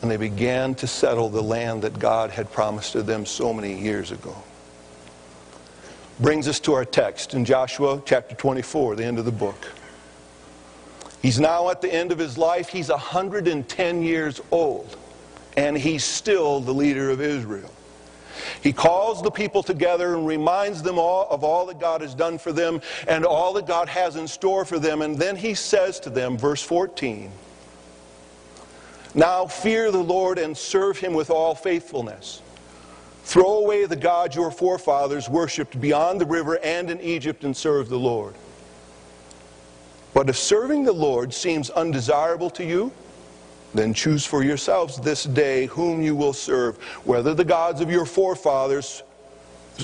and 0.00 0.10
they 0.10 0.16
began 0.16 0.74
to 0.76 0.86
settle 0.86 1.28
the 1.28 1.42
land 1.42 1.82
that 1.82 1.98
God 1.98 2.30
had 2.30 2.50
promised 2.50 2.92
to 2.92 3.02
them 3.02 3.26
so 3.26 3.52
many 3.52 3.78
years 3.78 4.12
ago. 4.12 4.34
Brings 6.20 6.48
us 6.48 6.58
to 6.60 6.72
our 6.72 6.86
text 6.86 7.34
in 7.34 7.44
Joshua 7.44 8.02
chapter 8.06 8.34
24, 8.34 8.96
the 8.96 9.04
end 9.04 9.18
of 9.18 9.26
the 9.26 9.32
book. 9.32 9.72
He's 11.20 11.38
now 11.38 11.68
at 11.70 11.82
the 11.82 11.92
end 11.92 12.12
of 12.12 12.18
his 12.18 12.38
life. 12.38 12.68
He's 12.70 12.88
110 12.88 14.02
years 14.02 14.40
old, 14.50 14.96
and 15.58 15.76
he's 15.76 16.04
still 16.04 16.60
the 16.60 16.72
leader 16.72 17.10
of 17.10 17.20
Israel. 17.20 17.70
He 18.62 18.72
calls 18.72 19.22
the 19.22 19.30
people 19.30 19.62
together 19.62 20.14
and 20.14 20.26
reminds 20.26 20.82
them 20.82 20.98
all 20.98 21.28
of 21.30 21.44
all 21.44 21.66
that 21.66 21.78
God 21.78 22.00
has 22.00 22.14
done 22.14 22.38
for 22.38 22.52
them 22.52 22.80
and 23.06 23.24
all 23.24 23.52
that 23.54 23.66
God 23.66 23.88
has 23.88 24.16
in 24.16 24.28
store 24.28 24.64
for 24.64 24.78
them. 24.78 25.02
And 25.02 25.16
then 25.16 25.36
he 25.36 25.54
says 25.54 26.00
to 26.00 26.10
them, 26.10 26.36
verse 26.36 26.62
14, 26.62 27.30
Now 29.14 29.46
fear 29.46 29.90
the 29.90 30.02
Lord 30.02 30.38
and 30.38 30.56
serve 30.56 30.98
him 30.98 31.14
with 31.14 31.30
all 31.30 31.54
faithfulness. 31.54 32.42
Throw 33.24 33.58
away 33.58 33.84
the 33.84 33.96
gods 33.96 34.34
your 34.34 34.50
forefathers 34.50 35.28
worshipped 35.28 35.78
beyond 35.80 36.18
the 36.20 36.26
river 36.26 36.58
and 36.62 36.88
in 36.88 36.98
Egypt 37.00 37.44
and 37.44 37.54
serve 37.54 37.90
the 37.90 37.98
Lord. 37.98 38.34
But 40.14 40.30
if 40.30 40.36
serving 40.36 40.84
the 40.84 40.92
Lord 40.92 41.34
seems 41.34 41.68
undesirable 41.68 42.50
to 42.50 42.64
you, 42.64 42.90
then 43.74 43.92
choose 43.92 44.24
for 44.24 44.42
yourselves 44.42 44.98
this 45.00 45.24
day 45.24 45.66
whom 45.66 46.02
you 46.02 46.16
will 46.16 46.32
serve, 46.32 46.76
whether 47.04 47.34
the 47.34 47.44
gods 47.44 47.80
of 47.80 47.90
your 47.90 48.06
forefathers, 48.06 49.02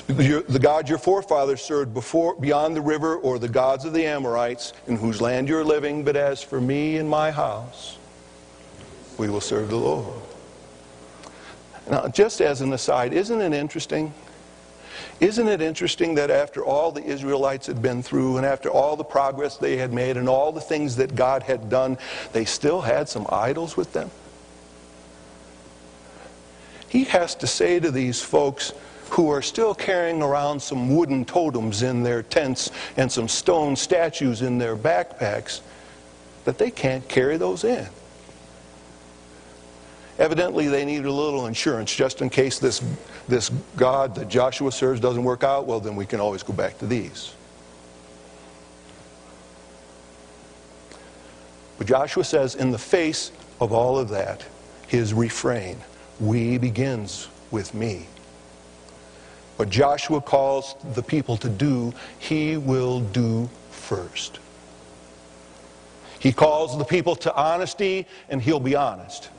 the 0.07 0.59
gods 0.61 0.89
your 0.89 0.97
forefathers 0.97 1.61
served 1.61 1.93
before, 1.93 2.35
beyond 2.35 2.75
the 2.75 2.81
river, 2.81 3.15
or 3.17 3.39
the 3.39 3.47
gods 3.47 3.85
of 3.85 3.93
the 3.93 4.05
Amorites, 4.05 4.73
in 4.87 4.97
whose 4.97 5.21
land 5.21 5.47
you're 5.47 5.63
living. 5.63 6.03
But 6.03 6.15
as 6.15 6.43
for 6.43 6.59
me 6.59 6.97
and 6.97 7.09
my 7.09 7.31
house, 7.31 7.97
we 9.17 9.29
will 9.29 9.41
serve 9.41 9.69
the 9.69 9.77
Lord. 9.77 10.21
Now, 11.89 12.07
just 12.07 12.41
as 12.41 12.61
an 12.61 12.73
aside, 12.73 13.13
isn't 13.13 13.39
it 13.39 13.53
interesting? 13.53 14.13
Isn't 15.19 15.47
it 15.47 15.61
interesting 15.61 16.15
that 16.15 16.29
after 16.29 16.63
all 16.63 16.91
the 16.91 17.03
Israelites 17.03 17.67
had 17.67 17.81
been 17.81 18.03
through 18.03 18.37
and 18.37 18.45
after 18.45 18.69
all 18.69 18.95
the 18.95 19.03
progress 19.03 19.57
they 19.57 19.77
had 19.77 19.93
made 19.93 20.17
and 20.17 20.27
all 20.27 20.51
the 20.51 20.61
things 20.61 20.95
that 20.97 21.15
God 21.15 21.43
had 21.43 21.69
done, 21.69 21.97
they 22.33 22.45
still 22.45 22.81
had 22.81 23.09
some 23.09 23.25
idols 23.29 23.77
with 23.77 23.93
them? 23.93 24.11
He 26.89 27.05
has 27.05 27.35
to 27.35 27.47
say 27.47 27.79
to 27.79 27.91
these 27.91 28.21
folks 28.21 28.73
who 29.09 29.29
are 29.29 29.41
still 29.41 29.75
carrying 29.75 30.21
around 30.21 30.61
some 30.61 30.95
wooden 30.95 31.25
totems 31.25 31.83
in 31.83 32.03
their 32.03 32.23
tents 32.23 32.71
and 32.97 33.11
some 33.11 33.27
stone 33.27 33.75
statues 33.75 34.41
in 34.41 34.57
their 34.57 34.75
backpacks 34.75 35.61
that 36.45 36.57
they 36.57 36.71
can't 36.71 37.07
carry 37.07 37.37
those 37.37 37.63
in. 37.63 37.87
Evidently, 40.17 40.67
they 40.67 40.85
need 40.85 41.05
a 41.05 41.11
little 41.11 41.47
insurance 41.47 41.93
just 41.93 42.21
in 42.21 42.29
case 42.29 42.57
this, 42.57 42.81
this 43.27 43.49
God 43.75 44.15
that 44.15 44.29
Joshua 44.29 44.71
serves 44.71 45.01
doesn't 45.01 45.23
work 45.23 45.43
out. 45.43 45.67
Well, 45.67 45.81
then 45.81 45.95
we 45.95 46.05
can 46.05 46.21
always 46.21 46.41
go 46.41 46.53
back 46.53 46.77
to 46.79 46.85
these. 46.85 47.33
But 51.77 51.87
Joshua 51.87 52.23
says, 52.23 52.55
in 52.55 52.71
the 52.71 52.77
face 52.77 53.33
of 53.59 53.73
all 53.73 53.99
of 53.99 54.07
that, 54.09 54.45
his 54.87 55.13
refrain, 55.13 55.77
we 56.21 56.57
begins 56.57 57.27
with 57.51 57.73
me. 57.73 58.07
What 59.57 59.69
Joshua 59.69 60.21
calls 60.21 60.75
the 60.93 61.03
people 61.03 61.35
to 61.37 61.49
do, 61.49 61.93
he 62.19 62.55
will 62.55 63.01
do 63.01 63.49
first. 63.71 64.39
He 66.19 66.31
calls 66.31 66.77
the 66.77 66.85
people 66.85 67.15
to 67.17 67.35
honesty, 67.35 68.07
and 68.29 68.41
he'll 68.41 68.59
be 68.59 68.75
honest. 68.75 69.29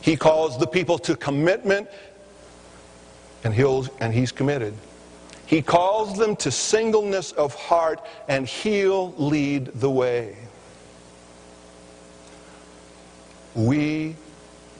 He 0.00 0.16
calls 0.16 0.58
the 0.58 0.66
people 0.66 0.98
to 1.00 1.16
commitment, 1.16 1.88
and, 3.44 3.52
he'll, 3.54 3.86
and 4.00 4.12
he's 4.12 4.32
committed. 4.32 4.74
He 5.46 5.62
calls 5.62 6.18
them 6.18 6.36
to 6.36 6.50
singleness 6.50 7.32
of 7.32 7.54
heart, 7.54 8.04
and 8.28 8.46
he'll 8.46 9.12
lead 9.16 9.66
the 9.74 9.90
way. 9.90 10.36
We 13.54 14.14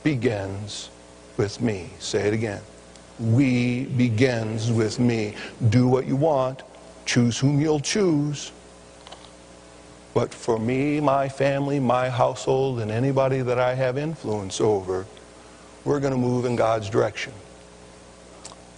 begins 0.02 0.90
with 1.36 1.60
me. 1.60 1.90
Say 1.98 2.28
it 2.28 2.34
again. 2.34 2.60
We 3.18 3.86
begins 3.86 4.70
with 4.70 5.00
me. 5.00 5.34
Do 5.70 5.88
what 5.88 6.06
you 6.06 6.16
want. 6.16 6.62
Choose 7.06 7.38
whom 7.38 7.60
you'll 7.60 7.80
choose. 7.80 8.52
But 10.18 10.34
for 10.34 10.58
me, 10.58 10.98
my 10.98 11.28
family, 11.28 11.78
my 11.78 12.08
household, 12.08 12.80
and 12.80 12.90
anybody 12.90 13.40
that 13.40 13.60
I 13.60 13.74
have 13.74 13.96
influence 13.96 14.60
over, 14.60 15.06
we're 15.84 16.00
going 16.00 16.12
to 16.12 16.18
move 16.18 16.44
in 16.44 16.56
God's 16.56 16.90
direction. 16.90 17.32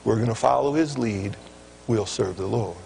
We're 0.05 0.17
going 0.17 0.29
to 0.29 0.35
follow 0.35 0.75
his 0.75 0.99
lead. 0.99 1.39
We'll 1.87 2.05
serve 2.05 2.37
the 2.37 2.47
Lord. 2.47 2.77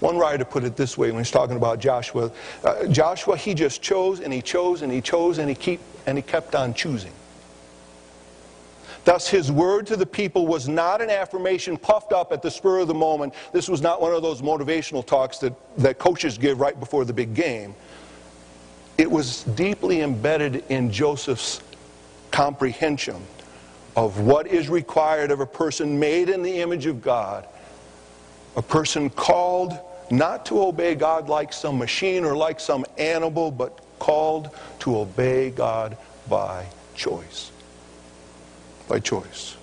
One 0.00 0.18
writer 0.18 0.44
put 0.44 0.64
it 0.64 0.76
this 0.76 0.98
way 0.98 1.10
when 1.10 1.24
he's 1.24 1.30
talking 1.30 1.56
about 1.56 1.78
Joshua. 1.78 2.30
Uh, 2.62 2.86
Joshua, 2.88 3.38
he 3.38 3.54
just 3.54 3.80
chose 3.80 4.20
and 4.20 4.30
he 4.30 4.42
chose 4.42 4.82
and 4.82 4.92
he 4.92 5.00
chose 5.00 5.38
and 5.38 5.48
he, 5.48 5.54
keep, 5.54 5.80
and 6.04 6.18
he 6.18 6.22
kept 6.22 6.54
on 6.54 6.74
choosing. 6.74 7.12
Thus, 9.04 9.28
his 9.28 9.50
word 9.50 9.86
to 9.86 9.96
the 9.96 10.06
people 10.06 10.46
was 10.46 10.68
not 10.68 11.00
an 11.00 11.10
affirmation 11.10 11.76
puffed 11.76 12.12
up 12.12 12.32
at 12.32 12.42
the 12.42 12.50
spur 12.50 12.80
of 12.80 12.88
the 12.88 12.94
moment. 12.94 13.34
This 13.52 13.68
was 13.68 13.80
not 13.80 14.00
one 14.00 14.12
of 14.12 14.22
those 14.22 14.42
motivational 14.42 15.04
talks 15.04 15.38
that, 15.38 15.54
that 15.78 15.98
coaches 15.98 16.36
give 16.36 16.60
right 16.60 16.78
before 16.78 17.04
the 17.04 17.12
big 17.12 17.34
game. 17.34 17.74
It 18.98 19.10
was 19.10 19.44
deeply 19.44 20.02
embedded 20.02 20.64
in 20.68 20.92
Joseph's 20.92 21.62
comprehension 22.30 23.16
of 23.96 24.20
what 24.20 24.46
is 24.46 24.68
required 24.68 25.30
of 25.30 25.40
a 25.40 25.46
person 25.46 25.98
made 25.98 26.28
in 26.28 26.42
the 26.42 26.60
image 26.60 26.86
of 26.86 27.00
God, 27.00 27.46
a 28.56 28.62
person 28.62 29.08
called 29.08 29.78
not 30.10 30.44
to 30.46 30.62
obey 30.62 30.94
God 30.94 31.28
like 31.28 31.52
some 31.52 31.78
machine 31.78 32.24
or 32.24 32.36
like 32.36 32.60
some 32.60 32.84
animal, 32.98 33.50
but 33.50 33.80
called 33.98 34.50
to 34.80 34.98
obey 34.98 35.50
God 35.50 35.96
by 36.28 36.66
choice 36.94 37.50
by 38.90 38.98
choice. 38.98 39.56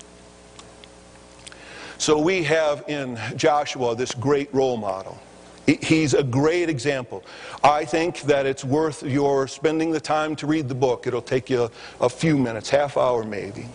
So 2.00 2.18
we 2.18 2.44
have 2.44 2.86
in 2.88 3.20
Joshua 3.36 3.96
this 3.96 4.14
great 4.14 4.52
role 4.54 4.78
model. 4.78 5.20
He's 5.66 6.14
a 6.14 6.24
great 6.24 6.70
example. 6.70 7.26
I 7.62 7.84
think 7.84 8.22
that 8.22 8.46
it's 8.46 8.64
worth 8.64 9.04
your 9.04 9.50
spending 9.50 9.92
the 9.92 10.00
time 10.00 10.34
to 10.38 10.48
read 10.48 10.70
the 10.70 10.76
book. 10.76 11.08
It'll 11.08 11.22
take 11.22 11.50
you 11.50 11.70
a 12.00 12.08
few 12.08 12.38
minutes, 12.38 12.70
half 12.70 12.96
hour 12.96 13.26
maybe. 13.26 13.66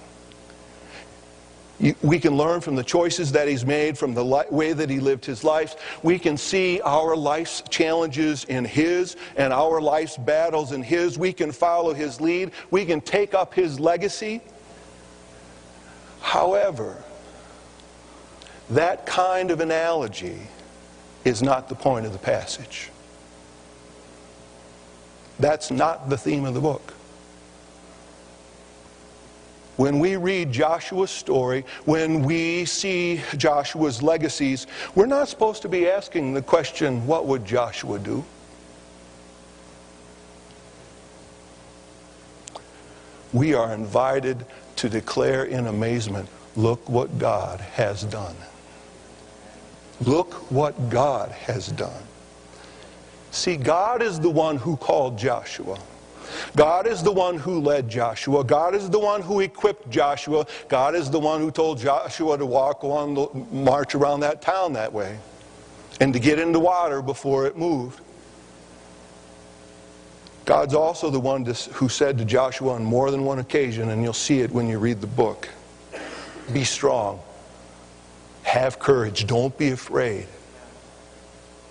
We 2.01 2.19
can 2.19 2.37
learn 2.37 2.61
from 2.63 2.77
the 2.77 2.85
choices 2.85 3.33
that 3.33 3.47
he's 3.47 3.67
made, 3.67 3.99
from 3.99 4.15
the 4.15 4.25
way 4.51 4.73
that 4.73 4.89
he 4.89 5.01
lived 5.01 5.27
his 5.27 5.45
life. 5.45 5.99
We 6.03 6.19
can 6.19 6.39
see 6.39 6.81
our 6.81 7.15
life's 7.15 7.63
challenges 7.69 8.45
in 8.45 8.65
his 8.65 9.17
and 9.37 9.53
our 9.53 9.83
life's 9.83 10.17
battles 10.17 10.73
in 10.73 10.83
his. 10.83 11.19
We 11.19 11.33
can 11.35 11.53
follow 11.53 11.93
his 11.93 12.21
lead. 12.23 12.53
We 12.71 12.87
can 12.87 13.03
take 13.03 13.35
up 13.35 13.53
his 13.53 13.79
legacy. 13.79 14.41
However, 16.33 16.97
that 18.71 19.05
kind 19.05 19.51
of 19.51 19.61
analogy 19.61 20.39
is 21.27 21.43
not 21.43 21.69
the 21.69 21.75
point 21.75 22.07
of 22.07 22.15
the 22.15 22.19
passage. 22.19 22.89
That's 25.39 25.71
not 25.71 26.09
the 26.09 26.17
theme 26.17 26.47
of 26.47 26.55
the 26.55 26.61
book. 26.61 26.95
When 29.77 29.99
we 29.99 30.17
read 30.17 30.51
Joshua's 30.51 31.11
story, 31.11 31.67
when 31.85 32.23
we 32.23 32.65
see 32.65 33.21
Joshua's 33.37 34.03
legacies, 34.03 34.67
we're 34.95 35.05
not 35.05 35.29
supposed 35.29 35.61
to 35.61 35.69
be 35.69 35.87
asking 35.87 36.33
the 36.33 36.41
question, 36.41 37.07
what 37.07 37.27
would 37.27 37.45
Joshua 37.45 37.99
do? 37.99 38.25
We 43.35 43.53
are 43.53 43.75
invited 43.75 44.47
to 44.83 44.89
declare 44.89 45.45
in 45.45 45.69
amazement, 45.69 46.29
look 46.57 46.89
what 46.89 47.17
God 47.17 47.61
has 47.61 48.03
done. 48.03 48.35
Look 50.01 50.51
what 50.51 50.91
God 50.91 51.31
has 51.31 51.69
done. 51.69 52.03
See, 53.31 53.57
God 53.57 54.03
is 54.03 54.19
the 54.19 54.29
one 54.29 54.57
who 54.57 54.77
called 54.77 55.17
Joshua. 55.17 55.79
God 56.57 56.89
is 56.89 57.01
the 57.01 57.13
one 57.13 57.39
who 57.39 57.61
led 57.61 57.89
Joshua. 57.89 58.43
God 58.43 58.75
is 58.75 58.91
the 58.91 58.99
one 58.99 59.23
who 59.23 59.39
equipped 59.39 59.89
Joshua. 59.89 60.47
God 60.69 60.97
is 60.97 61.09
the 61.09 61.21
one 61.21 61.41
who 61.41 61.53
told 61.53 61.79
Joshua 61.79 62.37
to 62.37 62.45
walk 62.45 62.83
along 62.83 63.15
the 63.15 63.29
march 63.55 63.95
around 63.95 64.19
that 64.21 64.43
town 64.43 64.73
that 64.73 64.93
way 64.93 65.17
and 66.01 66.13
to 66.13 66.19
get 66.19 66.41
into 66.41 66.59
water 66.59 67.03
before 67.03 67.47
it 67.47 67.57
moved. 67.57 68.01
God's 70.45 70.75
also 70.75 71.09
the 71.11 71.21
one 71.21 71.45
who 71.45 71.89
said 71.89 72.19
to 72.19 72.25
Joshua 72.25 72.73
on 72.73 72.85
more 72.85 73.11
than 73.11 73.25
one 73.25 73.39
occasion, 73.39 73.91
and 73.91 74.03
you'll 74.03 74.13
see 74.13 74.41
it 74.41 74.51
when 74.51 74.69
you 74.69 74.79
read 74.79 75.01
the 75.01 75.07
book 75.07 75.49
be 76.53 76.65
strong, 76.65 77.21
have 78.43 78.79
courage, 78.79 79.27
don't 79.27 79.57
be 79.57 79.71
afraid, 79.71 80.27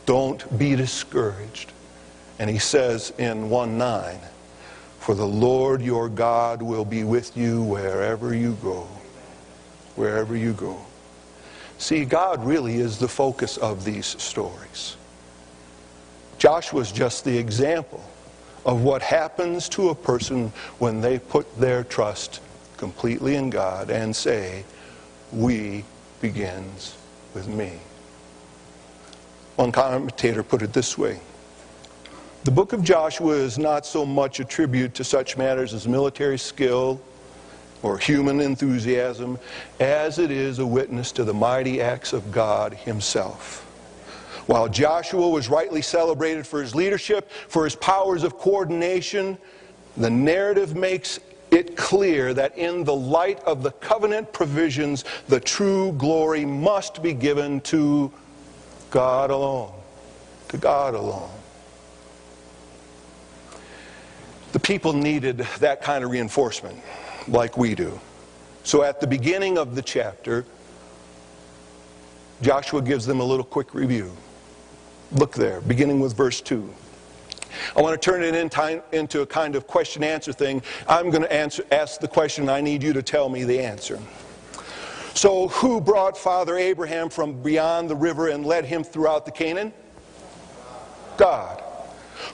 don't 0.05 0.57
be 0.57 0.75
discouraged. 0.75 1.71
And 2.39 2.49
he 2.49 2.57
says 2.57 3.13
in 3.17 3.49
1 3.49 3.77
9, 3.77 4.17
For 4.99 5.13
the 5.13 5.27
Lord 5.27 5.81
your 5.81 6.09
God 6.09 6.61
will 6.61 6.85
be 6.85 7.03
with 7.03 7.35
you 7.37 7.61
wherever 7.61 8.33
you 8.33 8.57
go. 8.63 8.87
Wherever 9.95 10.35
you 10.35 10.53
go. 10.53 10.79
See, 11.77 12.05
God 12.05 12.43
really 12.45 12.75
is 12.77 12.97
the 12.97 13.07
focus 13.07 13.57
of 13.57 13.83
these 13.83 14.05
stories. 14.05 14.95
Joshua 16.37 16.81
is 16.81 16.91
just 16.91 17.25
the 17.25 17.37
example 17.37 18.03
of 18.65 18.81
what 18.83 19.01
happens 19.01 19.67
to 19.69 19.89
a 19.89 19.95
person 19.95 20.51
when 20.79 21.01
they 21.01 21.19
put 21.19 21.59
their 21.59 21.83
trust 21.83 22.41
completely 22.77 23.35
in 23.35 23.49
God 23.49 23.89
and 23.89 24.15
say, 24.15 24.63
We 25.31 25.83
begins 26.21 26.95
with 27.33 27.47
me. 27.47 27.73
One 29.55 29.71
commentator 29.71 30.43
put 30.43 30.61
it 30.61 30.73
this 30.73 30.97
way 30.97 31.19
The 32.43 32.51
book 32.51 32.73
of 32.73 32.83
Joshua 32.83 33.33
is 33.33 33.57
not 33.57 33.85
so 33.85 34.05
much 34.05 34.39
a 34.39 34.45
tribute 34.45 34.93
to 34.95 35.03
such 35.03 35.37
matters 35.37 35.73
as 35.73 35.87
military 35.87 36.39
skill 36.39 37.01
or 37.83 37.97
human 37.97 38.39
enthusiasm 38.41 39.39
as 39.79 40.19
it 40.19 40.31
is 40.31 40.59
a 40.59 40.65
witness 40.65 41.11
to 41.13 41.23
the 41.23 41.33
mighty 41.33 41.81
acts 41.81 42.13
of 42.13 42.31
God 42.31 42.73
Himself. 42.73 43.67
While 44.47 44.67
Joshua 44.67 45.29
was 45.29 45.49
rightly 45.49 45.81
celebrated 45.81 46.47
for 46.47 46.61
his 46.61 46.73
leadership, 46.73 47.29
for 47.29 47.63
his 47.63 47.75
powers 47.75 48.23
of 48.23 48.37
coordination, 48.37 49.37
the 49.97 50.09
narrative 50.09 50.75
makes 50.75 51.19
it 51.51 51.75
clear 51.75 52.33
that 52.33 52.57
in 52.57 52.83
the 52.83 52.95
light 52.95 53.39
of 53.41 53.61
the 53.61 53.71
covenant 53.71 54.31
provisions, 54.31 55.03
the 55.27 55.39
true 55.39 55.91
glory 55.93 56.45
must 56.45 57.03
be 57.03 57.13
given 57.13 57.59
to 57.61 58.11
God 58.89 59.29
alone. 59.31 59.73
To 60.49 60.57
God 60.57 60.95
alone. 60.95 61.29
The 64.53 64.59
people 64.59 64.93
needed 64.93 65.37
that 65.59 65.81
kind 65.81 66.03
of 66.03 66.11
reinforcement, 66.11 66.77
like 67.27 67.57
we 67.57 67.75
do. 67.75 67.99
So 68.63 68.83
at 68.83 68.99
the 68.99 69.07
beginning 69.07 69.57
of 69.57 69.75
the 69.75 69.81
chapter, 69.81 70.45
Joshua 72.41 72.81
gives 72.81 73.05
them 73.05 73.19
a 73.19 73.23
little 73.23 73.45
quick 73.45 73.73
review. 73.73 74.11
Look 75.13 75.33
there, 75.33 75.59
beginning 75.61 75.99
with 75.99 76.15
verse 76.15 76.39
2. 76.39 76.73
I 77.75 77.81
want 77.81 78.01
to 78.01 78.11
turn 78.11 78.23
it 78.23 78.33
in 78.33 78.49
time, 78.49 78.81
into 78.93 79.21
a 79.21 79.25
kind 79.25 79.55
of 79.55 79.67
question 79.67 80.03
answer 80.03 80.31
thing. 80.31 80.61
I'm 80.87 81.09
going 81.09 81.23
to 81.23 81.33
answer, 81.33 81.63
ask 81.71 81.99
the 81.99 82.07
question, 82.07 82.47
I 82.47 82.61
need 82.61 82.81
you 82.81 82.93
to 82.93 83.03
tell 83.03 83.27
me 83.27 83.43
the 83.43 83.59
answer. 83.59 83.99
So, 85.13 85.49
who 85.49 85.81
brought 85.81 86.17
Father 86.17 86.57
Abraham 86.57 87.09
from 87.09 87.41
beyond 87.41 87.89
the 87.89 87.95
river 87.95 88.29
and 88.29 88.45
led 88.45 88.63
him 88.63 88.83
throughout 88.83 89.25
the 89.25 89.31
Canaan? 89.31 89.73
God. 91.17 91.61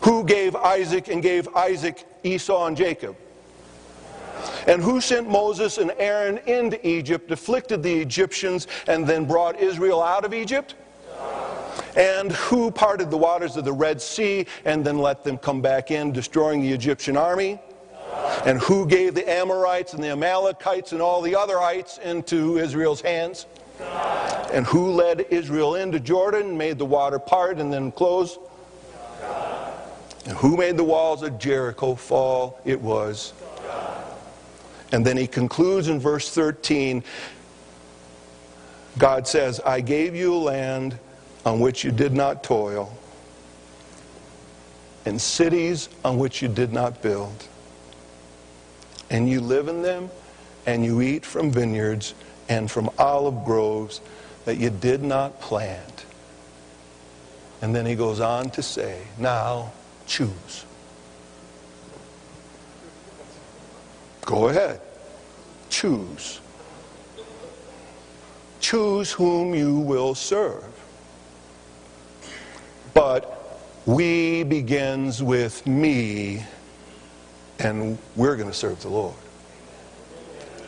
Who 0.03 0.24
gave 0.24 0.55
Isaac 0.55 1.07
and 1.07 1.24
gave 1.24 1.48
Isaac 1.55 2.05
Esau 2.24 2.67
and 2.67 2.77
Jacob? 2.77 3.15
And 4.67 4.84
who 4.84 5.01
sent 5.01 5.27
Moses 5.27 5.79
and 5.79 5.91
Aaron 5.98 6.38
into 6.46 6.86
Egypt, 6.88 7.31
afflicted 7.31 7.81
the 7.81 8.00
Egyptians, 8.00 8.67
and 8.88 9.07
then 9.07 9.25
brought 9.25 9.60
Israel 9.60 10.03
out 10.03 10.24
of 10.24 10.34
Egypt? 10.34 10.75
And 11.98 12.32
who 12.32 12.70
parted 12.70 13.10
the 13.10 13.18
waters 13.18 13.58
of 13.58 13.66
the 13.66 13.74
Red 13.74 14.00
Sea 14.00 14.46
and 14.66 14.86
then 14.86 15.00
let 15.00 15.24
them 15.24 15.38
come 15.39 15.62
back 15.62 15.89
in, 15.89 16.12
destroying 16.12 16.62
the 16.62 16.72
Egyptian 16.72 17.18
army? 17.18 17.60
And 18.46 18.60
who 18.60 18.86
gave 18.86 19.16
the 19.16 19.27
Amorites 19.27 19.94
and 19.94 20.04
the 20.04 20.10
Amalekites 20.10 20.92
and 20.92 21.01
all 21.01 21.24
the 21.24 21.34
otherites 21.34 22.00
into 22.00 22.60
Israel's 22.60 23.01
hands? 23.01 23.48
And 24.54 24.66
who 24.66 24.92
led 24.92 25.25
Israel 25.32 25.74
into 25.74 26.00
Jordan, 26.00 26.56
made 26.56 26.77
the 26.77 26.86
water 26.86 27.18
part 27.18 27.58
and 27.58 27.74
then 27.74 27.92
close? 27.92 28.38
And 30.26 30.38
who 30.38 30.56
made 30.56 30.78
the 30.78 30.84
walls 30.84 31.24
of 31.24 31.39
Jericho 31.39 31.95
fall? 31.95 32.62
It 32.63 32.80
was. 32.80 33.34
And 34.91 35.04
then 35.04 35.17
he 35.17 35.26
concludes 35.26 35.88
in 35.88 36.00
verse 36.00 36.30
13 36.30 37.04
God 38.98 39.28
says, 39.28 39.60
I 39.60 39.82
gave 39.82 40.15
you 40.15 40.36
land 40.36 40.98
on 41.47 41.62
which 41.62 41.81
you 41.86 41.91
did 41.91 42.12
not 42.12 42.43
toil, 42.43 42.91
and 45.05 45.19
cities 45.19 45.88
on 46.03 46.17
which 46.17 46.41
you 46.41 46.49
did 46.49 46.73
not 46.73 47.01
build. 47.01 47.47
And 49.10 49.29
you 49.29 49.39
live 49.39 49.69
in 49.69 49.81
them, 49.81 50.10
and 50.65 50.83
you 50.83 51.01
eat 51.01 51.25
from 51.25 51.49
vineyards 51.49 52.13
and 52.49 52.69
from 52.69 52.89
olive 52.99 53.45
groves 53.45 54.01
that 54.43 54.57
you 54.57 54.69
did 54.69 55.01
not 55.01 55.39
plant. 55.39 56.05
And 57.62 57.73
then 57.73 57.86
he 57.86 57.95
goes 57.95 58.19
on 58.19 58.49
to 58.49 58.62
say, 58.62 59.01
Now 59.17 59.71
choose. 60.05 60.65
Go 64.25 64.49
ahead. 64.49 64.81
Choose. 65.69 66.41
Choose 68.60 69.13
whom 69.13 69.55
you 69.55 69.79
will 69.79 70.13
serve. 70.13 70.65
But 72.97 73.62
we 73.88 74.43
begins 74.43 75.23
with 75.23 75.65
me, 75.65 76.43
and 77.58 77.97
we're 78.17 78.36
going 78.36 78.50
to 78.50 78.56
serve 78.56 78.82
the 78.82 78.89
Lord. 78.89 79.15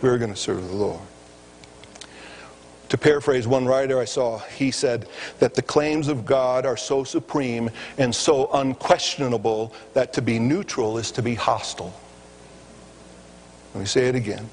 We're 0.02 0.18
going 0.18 0.34
to 0.34 0.40
serve 0.40 0.66
the 0.66 0.76
Lord. 0.76 1.02
To 2.88 2.98
paraphrase 2.98 3.46
one 3.46 3.66
writer 3.66 4.00
I 4.00 4.06
saw, 4.06 4.40
he 4.40 4.72
said 4.72 5.10
that 5.40 5.54
the 5.54 5.62
claims 5.62 6.08
of 6.08 6.26
God 6.26 6.66
are 6.66 6.78
so 6.78 7.04
supreme 7.04 7.70
and 7.98 8.16
so 8.16 8.50
unquestionable 8.54 9.74
that 9.94 10.14
to 10.14 10.22
be 10.22 10.40
neutral 10.40 10.98
is 10.98 11.12
to 11.12 11.22
be 11.22 11.36
hostile. 11.36 11.94
Let 13.74 13.82
me 13.82 13.86
say 13.86 14.08
it 14.08 14.16
again. 14.16 14.50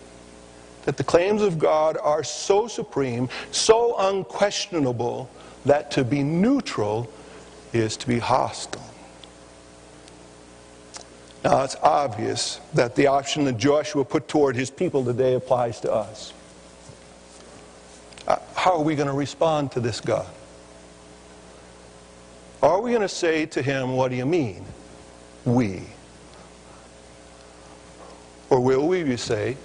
That 0.86 0.96
the 0.96 1.04
claims 1.04 1.40
of 1.40 1.60
God 1.60 1.96
are 2.02 2.24
so 2.24 2.66
supreme, 2.66 3.28
so 3.52 3.96
unquestionable, 3.96 5.30
that 5.64 5.92
to 5.92 6.04
be 6.04 6.24
neutral 6.24 7.08
is 7.78 7.96
to 7.98 8.06
be 8.06 8.18
hostile. 8.18 8.82
Now, 11.44 11.62
it's 11.62 11.76
obvious 11.82 12.60
that 12.74 12.96
the 12.96 13.06
option 13.06 13.44
that 13.44 13.56
Joshua 13.56 14.04
put 14.04 14.26
toward 14.26 14.56
his 14.56 14.68
people 14.68 15.04
today 15.04 15.34
applies 15.34 15.78
to 15.80 15.92
us. 15.92 16.32
Uh, 18.26 18.36
how 18.56 18.72
are 18.72 18.82
we 18.82 18.96
going 18.96 19.06
to 19.06 19.14
respond 19.14 19.70
to 19.72 19.80
this 19.80 20.00
God? 20.00 20.26
Are 22.62 22.80
we 22.80 22.90
going 22.90 23.02
to 23.02 23.08
say 23.08 23.46
to 23.46 23.62
him, 23.62 23.92
What 23.92 24.10
do 24.10 24.16
you 24.16 24.26
mean? 24.26 24.64
We. 25.44 25.84
Or 28.50 28.58
will 28.58 28.88
we 28.88 29.16
say, 29.16 29.56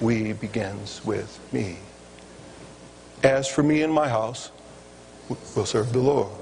We 0.00 0.32
begins 0.32 1.04
with 1.04 1.38
me? 1.52 1.78
As 3.22 3.46
for 3.46 3.62
me 3.62 3.82
and 3.82 3.92
my 3.92 4.08
house, 4.08 4.50
we'll 5.54 5.66
serve 5.66 5.92
the 5.92 6.00
Lord. 6.00 6.32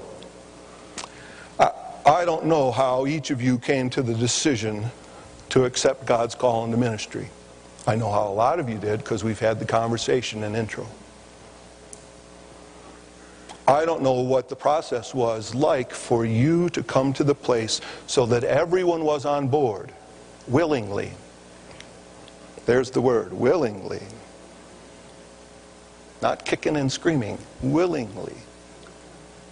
I 2.11 2.25
don't 2.25 2.45
know 2.45 2.71
how 2.71 3.05
each 3.05 3.31
of 3.31 3.41
you 3.41 3.57
came 3.57 3.89
to 3.91 4.01
the 4.01 4.13
decision 4.13 4.91
to 5.47 5.63
accept 5.63 6.05
God's 6.05 6.35
call 6.35 6.65
into 6.65 6.75
ministry. 6.75 7.29
I 7.87 7.95
know 7.95 8.11
how 8.11 8.27
a 8.27 8.33
lot 8.33 8.59
of 8.59 8.67
you 8.67 8.77
did 8.77 8.99
because 8.99 9.23
we've 9.23 9.39
had 9.39 9.59
the 9.59 9.65
conversation 9.65 10.43
and 10.43 10.53
intro. 10.53 10.85
I 13.65 13.85
don't 13.85 14.01
know 14.01 14.19
what 14.19 14.49
the 14.49 14.57
process 14.57 15.13
was 15.13 15.55
like 15.55 15.93
for 15.93 16.25
you 16.25 16.69
to 16.71 16.83
come 16.83 17.13
to 17.13 17.23
the 17.23 17.33
place 17.33 17.79
so 18.07 18.25
that 18.25 18.43
everyone 18.43 19.05
was 19.05 19.23
on 19.23 19.47
board 19.47 19.93
willingly. 20.49 21.13
There's 22.65 22.91
the 22.91 22.99
word, 22.99 23.31
willingly. 23.31 24.03
Not 26.21 26.43
kicking 26.43 26.75
and 26.75 26.91
screaming, 26.91 27.37
willingly. 27.61 28.35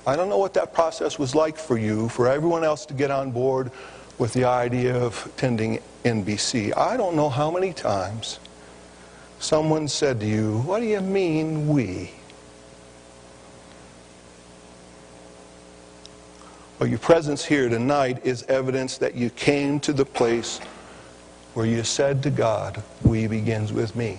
I 0.09 0.15
don't 0.15 0.27
know 0.27 0.39
what 0.39 0.55
that 0.55 0.73
process 0.73 1.19
was 1.19 1.35
like 1.35 1.55
for 1.55 1.77
you, 1.77 2.09
for 2.09 2.27
everyone 2.27 2.63
else 2.63 2.83
to 2.87 2.95
get 2.95 3.11
on 3.11 3.29
board 3.29 3.69
with 4.17 4.33
the 4.33 4.43
idea 4.43 4.97
of 4.97 5.23
attending 5.27 5.77
NBC. 6.03 6.75
I 6.75 6.97
don't 6.97 7.15
know 7.15 7.29
how 7.29 7.51
many 7.51 7.73
times 7.73 8.39
someone 9.37 9.87
said 9.87 10.19
to 10.21 10.25
you, 10.25 10.61
What 10.61 10.79
do 10.79 10.87
you 10.87 10.99
mean, 10.99 11.67
we? 11.67 12.09
Well, 16.79 16.89
your 16.89 16.97
presence 16.97 17.45
here 17.45 17.69
tonight 17.69 18.25
is 18.25 18.41
evidence 18.49 18.97
that 18.97 19.13
you 19.13 19.29
came 19.29 19.79
to 19.81 19.93
the 19.93 20.05
place 20.05 20.57
where 21.53 21.67
you 21.67 21.83
said 21.83 22.23
to 22.23 22.31
God, 22.31 22.81
We 23.03 23.27
begins 23.27 23.71
with 23.71 23.95
me. 23.95 24.17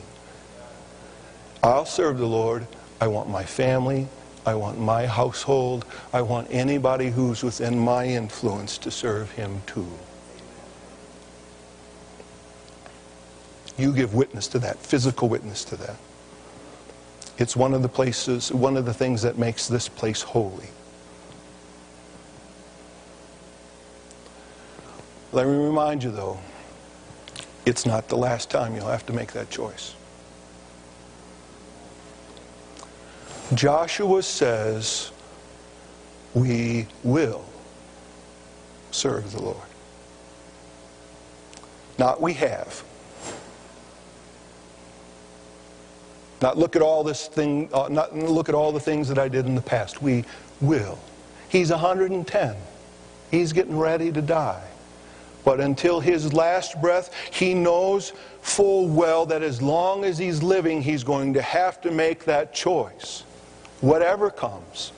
I'll 1.64 1.84
serve 1.84 2.18
the 2.18 2.28
Lord. 2.28 2.68
I 3.00 3.08
want 3.08 3.28
my 3.28 3.42
family, 3.42 4.06
I 4.46 4.54
want 4.54 4.78
my 4.78 5.06
household. 5.06 5.84
I 6.12 6.22
want 6.22 6.48
anybody 6.50 7.10
who's 7.10 7.42
within 7.42 7.78
my 7.78 8.06
influence 8.06 8.78
to 8.78 8.90
serve 8.90 9.30
him 9.32 9.62
too. 9.66 9.88
You 13.76 13.92
give 13.92 14.14
witness 14.14 14.46
to 14.48 14.58
that, 14.60 14.78
physical 14.78 15.28
witness 15.28 15.64
to 15.66 15.76
that. 15.76 15.96
It's 17.38 17.56
one 17.56 17.72
of 17.72 17.82
the 17.82 17.88
places, 17.88 18.52
one 18.52 18.76
of 18.76 18.84
the 18.84 18.92
things 18.92 19.22
that 19.22 19.38
makes 19.38 19.68
this 19.68 19.88
place 19.88 20.20
holy. 20.20 20.68
Let 25.32 25.46
me 25.46 25.56
remind 25.56 26.02
you, 26.02 26.10
though, 26.10 26.38
it's 27.64 27.86
not 27.86 28.08
the 28.08 28.16
last 28.16 28.50
time 28.50 28.74
you'll 28.74 28.88
have 28.88 29.06
to 29.06 29.12
make 29.12 29.32
that 29.32 29.48
choice. 29.48 29.94
Joshua 33.54 34.22
says, 34.22 35.10
We 36.34 36.86
will 37.02 37.44
serve 38.90 39.32
the 39.32 39.42
Lord. 39.42 39.56
Not 41.98 42.20
we 42.20 42.32
have. 42.34 42.82
Not 46.40 46.56
look 46.56 46.74
at 46.74 46.82
all 46.82 47.04
this 47.04 47.28
thing, 47.28 47.68
uh, 47.72 47.88
not 47.90 48.16
look 48.16 48.48
at 48.48 48.54
all 48.54 48.72
the 48.72 48.80
things 48.80 49.08
that 49.08 49.18
I 49.18 49.28
did 49.28 49.46
in 49.46 49.54
the 49.54 49.60
past. 49.60 50.00
We 50.00 50.24
will. 50.60 50.98
He's 51.50 51.70
110. 51.70 52.56
He's 53.30 53.52
getting 53.52 53.78
ready 53.78 54.10
to 54.12 54.22
die. 54.22 54.66
But 55.44 55.60
until 55.60 56.00
his 56.00 56.32
last 56.32 56.80
breath, 56.80 57.14
he 57.32 57.54
knows 57.54 58.12
full 58.42 58.88
well 58.88 59.26
that 59.26 59.42
as 59.42 59.60
long 59.60 60.04
as 60.04 60.18
he's 60.18 60.42
living, 60.42 60.82
he's 60.82 61.04
going 61.04 61.34
to 61.34 61.42
have 61.42 61.80
to 61.82 61.90
make 61.90 62.24
that 62.24 62.54
choice, 62.54 63.24
whatever 63.80 64.30
comes. 64.30 64.92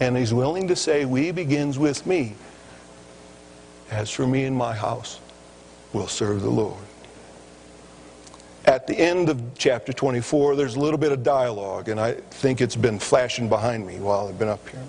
And 0.00 0.16
he's 0.16 0.34
willing 0.34 0.68
to 0.68 0.76
say, 0.76 1.04
We 1.04 1.30
begins 1.30 1.78
with 1.78 2.06
me. 2.06 2.34
As 3.90 4.10
for 4.10 4.26
me 4.26 4.44
and 4.44 4.56
my 4.56 4.74
house, 4.74 5.20
we'll 5.92 6.08
serve 6.08 6.42
the 6.42 6.50
Lord. 6.50 6.82
At 8.64 8.86
the 8.86 8.98
end 8.98 9.28
of 9.28 9.40
chapter 9.58 9.92
24, 9.92 10.56
there's 10.56 10.76
a 10.76 10.80
little 10.80 10.98
bit 10.98 11.12
of 11.12 11.22
dialogue, 11.22 11.88
and 11.88 12.00
I 12.00 12.14
think 12.14 12.60
it's 12.60 12.76
been 12.76 12.98
flashing 12.98 13.48
behind 13.48 13.86
me 13.86 13.98
while 13.98 14.28
I've 14.28 14.38
been 14.38 14.48
up 14.48 14.66
here. 14.68 14.80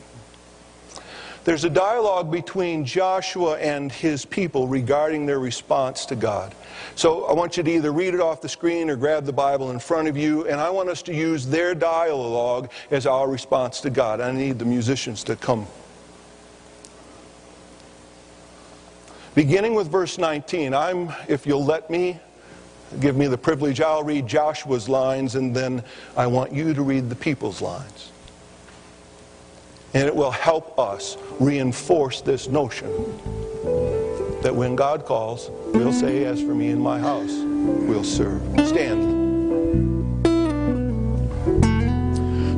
There's 1.45 1.65
a 1.65 1.69
dialogue 1.69 2.32
between 2.32 2.86
Joshua 2.86 3.58
and 3.58 3.91
his 3.91 4.23
people 4.23 4.65
regarding 4.65 5.25
their 5.25 5.39
response 5.39 6.06
to 6.06 6.15
God. 6.15 6.56
So 6.95 7.25
I 7.25 7.34
want 7.34 7.58
you 7.58 7.63
to 7.63 7.71
either 7.71 7.91
read 7.91 8.13
it 8.13 8.21
off 8.21 8.39
the 8.39 8.47
screen 8.47 8.89
or 8.89 8.95
grab 8.95 9.25
the 9.25 9.34
Bible 9.34 9.71
in 9.71 9.79
front 9.79 10.08
of 10.08 10.15
you, 10.15 10.47
and 10.47 10.62
I 10.62 10.69
want 10.69 10.88
us 10.88 11.01
to 11.03 11.13
use 11.13 11.45
their 11.45 11.75
dialogue 11.75 12.71
as 12.91 13.06
our 13.06 13.29
response 13.29 13.82
to 13.82 13.89
God. 13.89 14.21
I 14.21 14.32
need 14.32 14.58
the 14.58 14.65
musicians 14.65 15.21
to 15.25 15.36
come. 15.36 15.67
Beginning 19.36 19.75
with 19.75 19.91
verse 19.91 20.17
19, 20.17 20.73
I'm, 20.73 21.12
if 21.27 21.45
you'll 21.45 21.65
let 21.65 21.89
me, 21.89 22.19
give 23.01 23.17
me 23.17 23.27
the 23.27 23.38
privilege, 23.38 23.82
I'll 23.82 24.03
read 24.03 24.27
Joshua's 24.27 24.88
lines, 24.88 25.36
and 25.36 25.53
then 25.53 25.84
I 26.15 26.27
want 26.27 26.53
you 26.53 26.73
to 26.73 26.82
read 26.84 27.10
the 27.10 27.15
people's 27.15 27.62
lines. 27.62 28.12
And 29.93 30.08
it 30.08 30.15
will 30.15 30.32
help 30.32 30.77
us 30.79 31.17
reinforce 31.39 32.21
this 32.21 32.47
notion 32.47 32.89
that 34.41 34.53
when 34.53 34.75
God 34.75 35.06
calls, 35.06 35.49
we'll 35.73 35.93
say, 35.93 36.25
As 36.25 36.41
for 36.41 36.53
me 36.53 36.69
and 36.69 36.82
my 36.82 36.99
house, 36.99 37.32
we'll 37.32 38.03
serve. 38.03 38.41
Stand. 38.67 39.23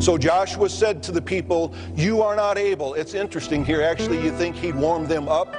So 0.02 0.18
Joshua 0.18 0.70
said 0.70 1.02
to 1.04 1.12
the 1.12 1.22
people, 1.22 1.74
You 1.96 2.22
are 2.22 2.36
not 2.36 2.58
able. 2.58 2.94
It's 2.94 3.14
interesting 3.14 3.66
here. 3.66 3.82
Actually, 3.82 4.24
you 4.24 4.32
think 4.32 4.56
he'd 4.56 4.76
warm 4.76 5.08
them 5.08 5.28
up? 5.28 5.56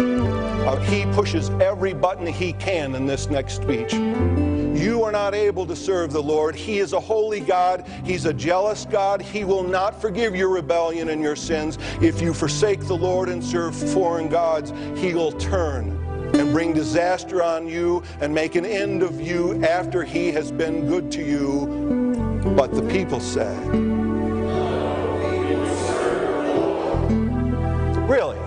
Uh, 0.00 0.76
he 0.80 1.04
pushes 1.12 1.50
every 1.60 1.94
button 1.94 2.26
he 2.26 2.52
can 2.54 2.94
in 2.94 3.06
this 3.06 3.28
next 3.28 3.56
speech. 3.56 3.94
You 4.80 5.02
are 5.04 5.12
not 5.12 5.34
able 5.34 5.66
to 5.66 5.76
serve 5.76 6.10
the 6.10 6.22
Lord. 6.22 6.56
He 6.56 6.78
is 6.78 6.94
a 6.94 7.00
holy 7.00 7.40
God. 7.40 7.86
He's 8.02 8.24
a 8.24 8.32
jealous 8.32 8.86
God. 8.86 9.20
He 9.20 9.44
will 9.44 9.62
not 9.62 10.00
forgive 10.00 10.34
your 10.34 10.48
rebellion 10.48 11.10
and 11.10 11.20
your 11.20 11.36
sins. 11.36 11.76
If 12.00 12.22
you 12.22 12.32
forsake 12.32 12.86
the 12.86 12.96
Lord 12.96 13.28
and 13.28 13.44
serve 13.44 13.76
foreign 13.92 14.30
gods, 14.30 14.72
He 14.98 15.12
will 15.12 15.32
turn 15.32 15.90
and 16.34 16.50
bring 16.50 16.72
disaster 16.72 17.42
on 17.42 17.68
you 17.68 18.02
and 18.22 18.34
make 18.34 18.54
an 18.54 18.64
end 18.64 19.02
of 19.02 19.20
you 19.20 19.62
after 19.62 20.02
He 20.02 20.32
has 20.32 20.50
been 20.50 20.86
good 20.86 21.12
to 21.12 21.22
you. 21.22 22.40
But 22.56 22.72
the 22.72 22.82
people 22.88 23.20
say, 23.20 23.54
Really? 28.06 28.38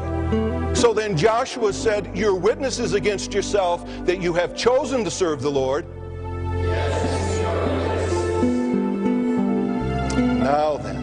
So 0.75 0.95
then 0.95 1.15
Joshua 1.15 1.71
said, 1.73 2.17
You're 2.17 2.33
witnesses 2.33 2.93
against 2.93 3.35
yourself 3.35 3.85
that 4.07 4.19
you 4.19 4.33
have 4.33 4.55
chosen 4.55 5.03
to 5.03 5.11
serve 5.11 5.43
the 5.43 5.51
Lord. 5.51 5.85
Now 10.43 10.75
then, 10.75 11.01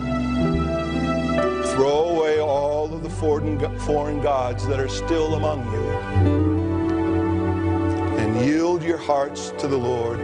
throw 1.74 2.10
away 2.10 2.40
all 2.40 2.92
of 2.92 3.02
the 3.02 3.08
foreign 3.08 4.20
gods 4.20 4.66
that 4.66 4.78
are 4.78 4.86
still 4.86 5.34
among 5.34 5.64
you 5.72 5.88
and 8.18 8.44
yield 8.44 8.82
your 8.82 8.98
hearts 8.98 9.54
to 9.56 9.66
the 9.66 9.78
Lord, 9.78 10.18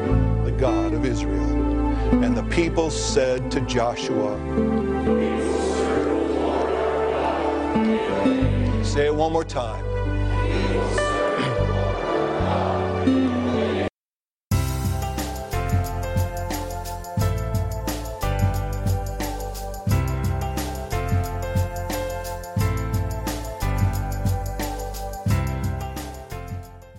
the 0.44 0.52
God 0.52 0.92
of 0.92 1.07
Israel. 1.07 1.50
And 2.22 2.37
the 2.37 2.42
people 2.55 2.90
said 2.90 3.50
to 3.52 3.62
Joshua, 3.62 4.37
Say 8.85 9.07
it 9.07 9.14
one 9.14 9.33
more 9.33 9.44
time. 9.44 9.96